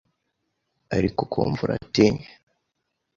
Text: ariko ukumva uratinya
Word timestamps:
ariko 0.97 1.19
ukumva 1.25 1.61
uratinya 1.65 2.27